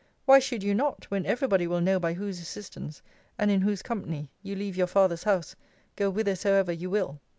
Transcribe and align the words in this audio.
Why 0.25 0.39
should 0.39 0.63
you 0.63 0.73
not, 0.73 1.05
when 1.11 1.27
every 1.27 1.47
body 1.47 1.67
will 1.67 1.79
know 1.79 1.99
by 1.99 2.13
whose 2.15 2.39
assistance, 2.39 3.03
and 3.37 3.51
in 3.51 3.61
whose 3.61 3.83
company, 3.83 4.31
you 4.41 4.55
leave 4.55 4.75
your 4.75 4.87
father's 4.87 5.25
house, 5.25 5.55
go 5.95 6.09
whithersoever 6.11 6.71
you 6.71 6.89
will? 6.89 7.21